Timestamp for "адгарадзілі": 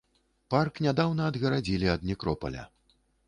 1.33-1.91